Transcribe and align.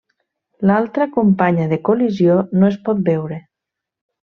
L'altra 0.69 1.07
companya 1.19 1.69
de 1.75 1.79
col·lisió 1.91 2.41
no 2.59 2.73
es 2.75 2.83
pot 2.89 3.07
veure. 3.15 3.43